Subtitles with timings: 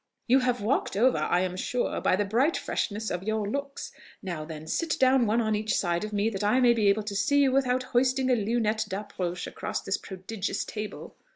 [0.25, 3.91] "You have walked over, I am sure, by the bright freshness of your looks.
[4.23, 7.03] Now, then, sit down one on each side of me, that I may be able
[7.03, 11.15] to see you without hoisting a lunette d'approche across this prodigious table."